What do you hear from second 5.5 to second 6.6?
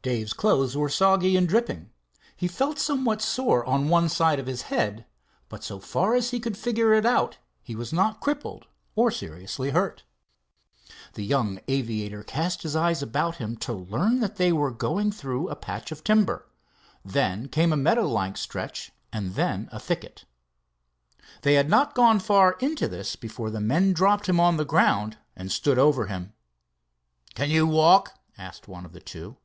so far as he could